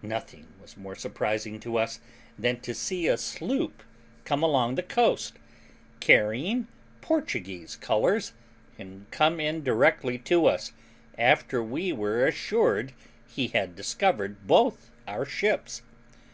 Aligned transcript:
Nothing 0.00 0.46
was 0.58 0.78
more 0.78 0.94
surprising 0.94 1.60
to 1.60 1.76
us 1.76 2.00
than 2.38 2.60
to 2.60 2.72
see 2.74 3.08
a 3.08 3.18
sloop 3.18 3.82
come 4.24 4.42
along 4.42 4.74
the 4.76 4.82
coast, 4.82 5.34
carrying 6.00 6.66
Portuguese 7.02 7.76
colours, 7.76 8.32
and 8.78 9.04
come 9.10 9.38
in 9.38 9.62
directly 9.62 10.16
to 10.20 10.46
us, 10.46 10.72
after 11.18 11.62
we 11.62 11.92
were 11.92 12.26
assured 12.26 12.94
he 13.28 13.48
had 13.48 13.76
discovered 13.76 14.46
both 14.46 14.90
our 15.06 15.26
ships. 15.26 15.82